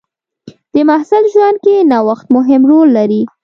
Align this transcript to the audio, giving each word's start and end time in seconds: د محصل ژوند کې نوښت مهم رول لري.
د 0.73 0.75
محصل 0.89 1.23
ژوند 1.33 1.57
کې 1.63 1.87
نوښت 1.91 2.25
مهم 2.37 2.61
رول 2.69 2.89
لري. 2.97 3.21